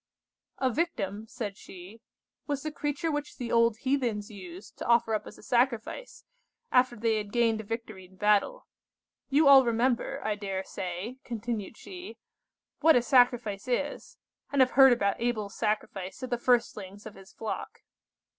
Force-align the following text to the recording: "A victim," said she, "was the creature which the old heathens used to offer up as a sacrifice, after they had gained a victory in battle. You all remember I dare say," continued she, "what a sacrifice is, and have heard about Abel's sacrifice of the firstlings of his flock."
"A 0.57 0.71
victim," 0.71 1.27
said 1.27 1.55
she, 1.55 2.01
"was 2.47 2.63
the 2.63 2.71
creature 2.71 3.11
which 3.11 3.37
the 3.37 3.51
old 3.51 3.77
heathens 3.81 4.31
used 4.31 4.75
to 4.79 4.85
offer 4.87 5.13
up 5.13 5.27
as 5.27 5.37
a 5.37 5.43
sacrifice, 5.43 6.25
after 6.71 6.95
they 6.95 7.17
had 7.17 7.31
gained 7.31 7.61
a 7.61 7.63
victory 7.63 8.05
in 8.05 8.15
battle. 8.15 8.65
You 9.29 9.47
all 9.47 9.63
remember 9.63 10.19
I 10.25 10.33
dare 10.37 10.63
say," 10.63 11.19
continued 11.23 11.77
she, 11.77 12.17
"what 12.79 12.95
a 12.95 13.03
sacrifice 13.03 13.67
is, 13.67 14.17
and 14.51 14.59
have 14.61 14.71
heard 14.71 14.91
about 14.91 15.21
Abel's 15.21 15.53
sacrifice 15.55 16.23
of 16.23 16.31
the 16.31 16.39
firstlings 16.39 17.05
of 17.05 17.13
his 17.13 17.31
flock." 17.31 17.81